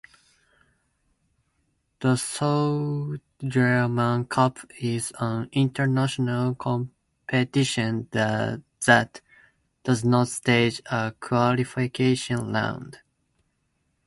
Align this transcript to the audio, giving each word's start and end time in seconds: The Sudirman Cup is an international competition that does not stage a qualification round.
The 1.99 2.15
Sudirman 2.15 4.27
Cup 4.29 4.57
is 4.79 5.13
an 5.19 5.47
international 5.51 6.55
competition 6.55 8.07
that 8.09 8.63
does 9.83 10.03
not 10.03 10.27
stage 10.27 10.81
a 10.87 11.13
qualification 11.21 12.51
round. 12.51 12.97